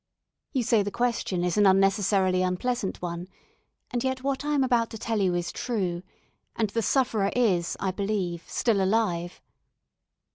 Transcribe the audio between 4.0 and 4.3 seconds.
yet